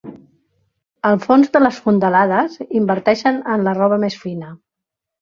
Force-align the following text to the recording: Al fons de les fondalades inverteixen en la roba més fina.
Al 1.09 1.19
fons 1.25 1.53
de 1.59 1.61
les 1.65 1.83
fondalades 1.89 2.59
inverteixen 2.83 3.41
en 3.57 3.71
la 3.71 3.79
roba 3.83 4.05
més 4.09 4.21
fina. 4.27 4.55